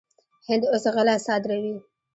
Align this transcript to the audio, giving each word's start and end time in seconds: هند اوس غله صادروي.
هند 0.47 0.63
اوس 0.71 0.85
غله 0.95 1.15
صادروي. 1.25 1.75